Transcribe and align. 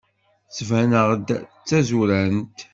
Ttbaneɣ-d 0.55 1.27
d 1.37 1.45
tazurant? 1.67 2.57